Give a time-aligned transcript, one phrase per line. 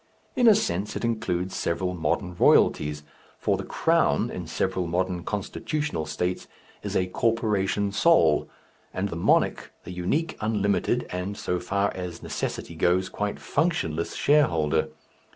[0.35, 3.03] In a sense it includes several modern royalties,
[3.37, 6.47] for the crown in several modern constitutional states
[6.81, 8.49] is a corporation sole,
[8.95, 14.89] and the monarch the unique, unlimited, and so far as necessity goes, quite functionless shareholder.